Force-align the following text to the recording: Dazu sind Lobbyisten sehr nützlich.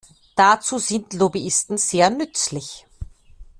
Dazu 0.35 0.79
sind 0.79 1.13
Lobbyisten 1.13 1.77
sehr 1.77 2.09
nützlich. 2.09 2.87